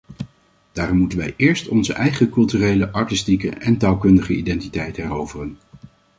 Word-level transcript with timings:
Daarom 0.71 0.97
moeten 0.97 1.17
wij 1.17 1.33
eerst 1.37 1.67
onze 1.67 1.93
eigen 1.93 2.29
culturele, 2.29 2.91
artistieke 2.91 3.49
en 3.49 3.77
taalkundige 3.77 4.33
identiteit 4.35 4.95
heroveren. 4.97 5.57